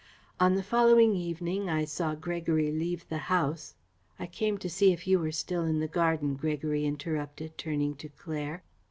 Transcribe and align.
On 0.39 0.55
the 0.55 0.63
following 0.63 1.15
evening 1.15 1.69
I 1.69 1.85
saw 1.85 2.15
Gregory 2.15 2.71
leave 2.71 3.07
the 3.07 3.19
house" 3.29 3.75
"I 4.19 4.25
came 4.25 4.57
to 4.57 4.67
see 4.67 4.91
if 4.91 5.05
you 5.05 5.19
were 5.19 5.31
still 5.31 5.63
in 5.63 5.79
the 5.79 5.87
garden," 5.87 6.33
Gregory 6.33 6.85
interrupted, 6.85 7.55
turning 7.55 7.93
to 7.97 8.09
Claire. 8.09 8.63